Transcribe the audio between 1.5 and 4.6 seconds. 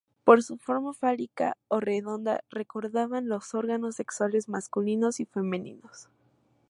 o redonda recordaban los órganos sexuales